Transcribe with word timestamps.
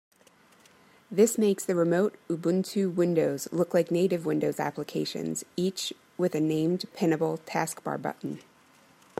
This 1.11 1.37
makes 1.37 1.63
the 1.63 1.75
remote 1.75 2.17
Ubuntu 2.27 2.91
windows 2.91 3.47
look 3.51 3.75
like 3.75 3.91
native 3.91 4.25
Windows 4.25 4.59
applications, 4.59 5.45
each 5.55 5.93
with 6.17 6.33
a 6.33 6.39
named 6.39 6.85
pinnable 6.97 7.37
taskbar 7.45 8.01
button. 8.01 8.39